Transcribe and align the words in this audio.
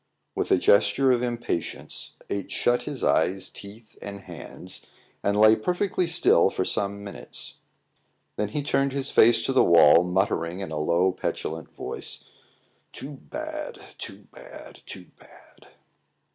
With 0.33 0.49
a 0.49 0.57
gesture 0.57 1.11
of 1.11 1.21
impatience, 1.21 2.15
H 2.27 2.51
shut 2.51 2.81
his 2.89 3.03
eyes, 3.03 3.51
teeth, 3.51 3.95
and 4.01 4.21
hands, 4.21 4.87
and 5.21 5.39
lay 5.39 5.55
perfectly 5.55 6.07
still 6.07 6.49
for 6.49 6.65
some 6.65 7.03
minutes. 7.03 7.57
Then 8.35 8.47
he 8.47 8.63
turned 8.63 8.93
his 8.93 9.11
face 9.11 9.43
to 9.43 9.53
the 9.53 9.63
wall, 9.63 10.03
muttering 10.03 10.59
in 10.59 10.71
a 10.71 10.79
low, 10.79 11.11
petulant 11.11 11.71
voice 11.71 12.23
"Too 12.91 13.11
bad! 13.11 13.79
too 13.99 14.27
bad! 14.33 14.81
too 14.87 15.11
bad!" 15.19 15.67